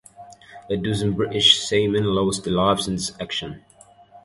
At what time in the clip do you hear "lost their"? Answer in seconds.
2.03-2.53